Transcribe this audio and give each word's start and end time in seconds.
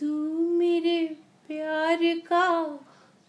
तू 0.00 0.14
मेरे 0.48 1.06
प्यार 1.46 1.98
का 2.02 2.76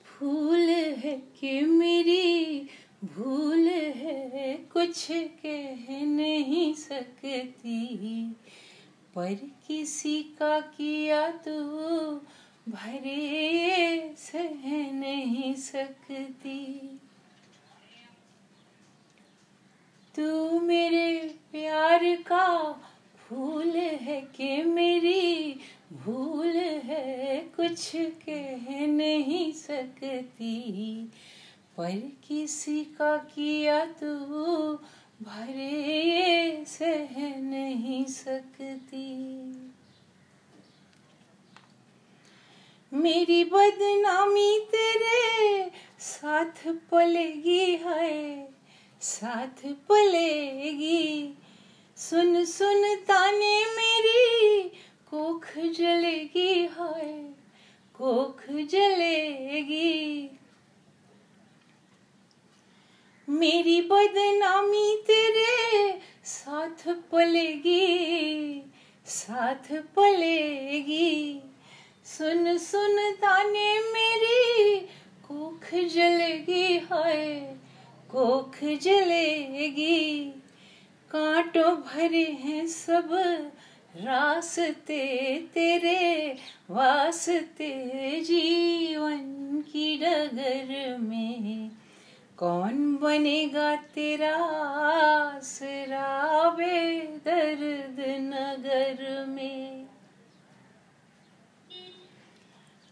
फूल 0.03 0.69
है 0.97 1.15
कि 1.39 1.61
मेरी 1.61 2.69
भूल 3.03 3.67
है, 3.67 4.53
कुछ 4.73 5.07
कह 5.11 6.05
नहीं 6.05 6.73
सकती। 6.73 8.25
पर 9.15 9.33
किसी 9.67 10.23
का 10.23 10.59
किया 10.59 11.31
तो 11.31 11.61
भरे 12.69 14.15
सह 14.17 14.67
नहीं 14.91 15.55
सकती। 15.55 16.65
तू 20.15 20.59
मेरे 20.59 21.35
प्यार 21.51 22.15
का 22.15 22.71
फूल 23.17 23.69
है 23.69 24.21
कि 24.21 24.63
मेरी 24.63 25.59
भूल 25.93 26.57
है 26.85 27.37
कुछ 27.55 27.91
कह 27.95 28.87
नहीं 28.87 29.51
सकती। 29.53 31.03
पर 31.77 32.11
किसी 32.27 32.83
का 32.83 33.17
किया 33.17 33.85
तू 33.85 34.15
भरे 35.21 36.65
सह 36.67 37.17
नहीं 37.39 38.05
सकती। 38.05 39.07
मेरी 42.93 43.43
बदनामी 43.43 44.59
तेरे 44.71 45.71
साथ 45.99 46.67
पलेगी 46.91 47.75
है, 47.75 48.49
साथ 49.01 49.65
पलेगी। 49.89 51.33
सुन 51.97 52.45
सुन 52.45 52.95
ताने 52.95 53.55
मेरी 53.75 54.71
कोख 55.11 55.45
जलेगी 55.57 56.65
हाय 56.65 57.13
कोख 57.93 58.41
जलेगी 58.49 60.29
मेरी 63.39 63.81
बदनामी 63.81 65.03
तेरे 65.07 65.99
साथ 66.23 66.93
पलेगी 67.11 68.61
साथ 69.05 69.71
पलेगी। 69.95 71.41
सुन 72.05 72.57
सुन 72.57 73.11
ताने 73.11 73.79
मेरी, 73.79 74.79
कोख 75.27 75.65
जलेगी 75.73 76.77
हाय, 76.77 77.55
कोख 78.11 78.55
जलेगी। 78.63 80.29
कांटों 81.11 81.75
भरे 81.75 82.23
हैं 82.23 82.67
सब 82.67 83.09
रास्ते 83.95 85.35
तेरे, 85.53 86.35
वास्ते 86.69 87.71
जीवन 88.21 89.63
की 89.71 89.97
डगर 89.97 90.97
में। 90.97 91.78
कौन 92.39 92.95
बनेगा 92.95 93.75
तेरा 93.75 94.35
आसरा 94.35 96.55
दर्द 97.25 98.05
नगर 98.07 99.25
में? 99.25 99.87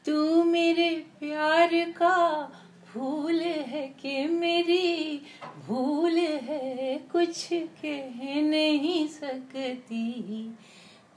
तू 0.05 0.43
मेरे 0.43 1.05
प्यार 1.19 1.69
का 1.73 2.51
भूल 2.93 3.41
है 3.41 3.87
कि 3.87 4.25
मेरी 4.25 5.21
भूल 5.67 6.17
है, 6.17 6.97
कुछ 6.97 7.49
कह 7.53 8.41
नहीं 8.41 9.07
सकती। 9.07 10.55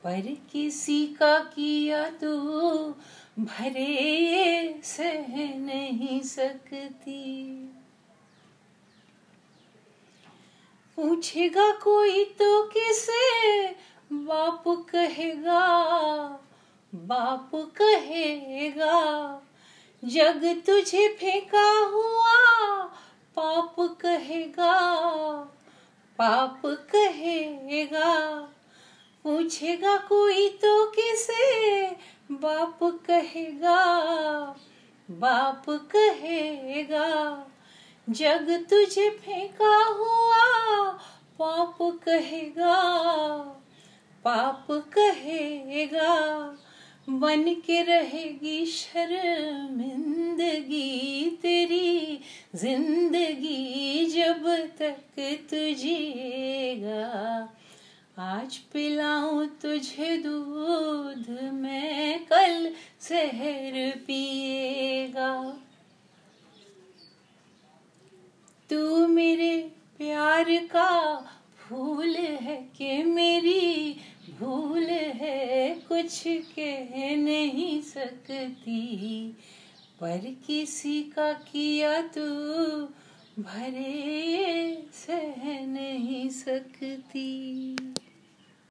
पर 0.05 0.37
किसी 0.53 1.07
का 1.07 1.39
किया 1.39 2.11
तू 2.11 2.39
भरे 3.39 4.81
सह 4.85 5.59
नहीं 5.59 6.21
सकती। 6.21 7.71
पूछेगा 11.01 11.71
कोई 11.73 12.25
तो 12.25 12.63
किसे? 12.63 13.67
बाप 14.13 14.65
कहेगा 14.69 15.61
बाप 16.95 17.51
कहेगा, 17.55 18.99
जग 20.05 20.45
तुझे 20.67 21.09
फेंका 21.09 21.69
हुआ, 21.87 22.37
पाप 23.37 23.75
कहेगा 24.01 24.75
पाप 26.19 26.63
कहेगा, 26.67 28.15
पूछेगा 29.25 29.97
कोई 29.97 30.49
तो 30.49 30.87
किसे? 30.87 31.87
बाप 32.31 32.79
कहेगा 33.07 33.79
बाप 35.11 35.65
कहेगा। 35.69 37.20
जग 38.11 38.67
तुझे 38.71 39.09
फेंका 39.11 39.77
हुआ, 39.85 40.45
पाप 41.39 41.79
कहेगा 42.05 42.77
पाप 44.25 44.67
कहेगा, 44.71 46.15
बन 47.09 47.55
के 47.67 47.83
रहेगी 47.83 48.67
शर्मिंदगी 48.67 49.79
तेरी, 51.43 52.21
ज़िंदगी 52.55 54.05
जब 54.07 54.43
तक 54.79 54.99
तुझेगा 55.51 57.07
आज 58.19 58.57
पिलाऊं 58.73 59.47
तुझे 59.63 60.17
दूध, 60.17 61.27
में 61.53 62.25
कल 62.25 62.73
शहर 63.09 63.91
पिएगा। 64.07 65.33
तू 68.71 69.07
मेरे 69.07 69.59
प्यार 69.99 70.45
का 70.51 71.17
भूल 71.69 72.17
है 72.17 72.57
कि 72.79 73.03
मेरी 73.03 73.97
भूल 74.41 74.85
है, 74.85 75.75
कुछ 75.89 76.25
कह 76.27 77.17
नहीं 77.17 77.83
सकती। 77.83 79.37
पर 80.01 80.37
किसी 80.47 81.03
का 81.03 81.33
किया 81.33 82.03
तू 82.03 82.27
भरे 83.43 84.83
सह 84.93 85.67
नहीं 85.67 86.29
सकती। 86.29 87.77